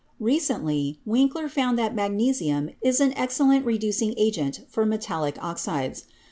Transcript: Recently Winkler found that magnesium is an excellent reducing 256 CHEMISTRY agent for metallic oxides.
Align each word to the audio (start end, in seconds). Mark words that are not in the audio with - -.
Recently 0.19 0.99
Winkler 1.05 1.47
found 1.47 1.77
that 1.77 1.93
magnesium 1.93 2.71
is 2.81 2.99
an 2.99 3.13
excellent 3.15 3.67
reducing 3.67 4.15
256 4.15 4.15
CHEMISTRY 4.35 4.41
agent 4.57 4.71
for 4.71 4.83
metallic 4.83 5.37
oxides. 5.43 6.05